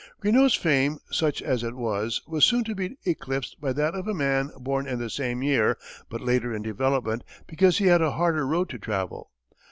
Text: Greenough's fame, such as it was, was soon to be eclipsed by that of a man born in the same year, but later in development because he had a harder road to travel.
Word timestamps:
Greenough's 0.19 0.55
fame, 0.55 0.97
such 1.11 1.43
as 1.43 1.63
it 1.63 1.75
was, 1.75 2.23
was 2.25 2.43
soon 2.43 2.63
to 2.63 2.73
be 2.73 2.95
eclipsed 3.05 3.61
by 3.61 3.71
that 3.71 3.93
of 3.93 4.07
a 4.07 4.15
man 4.15 4.49
born 4.57 4.87
in 4.87 4.97
the 4.97 5.11
same 5.11 5.43
year, 5.43 5.77
but 6.09 6.21
later 6.21 6.51
in 6.55 6.63
development 6.63 7.23
because 7.45 7.77
he 7.77 7.85
had 7.85 8.01
a 8.01 8.13
harder 8.13 8.47
road 8.47 8.67
to 8.69 8.79
travel. 8.79 9.29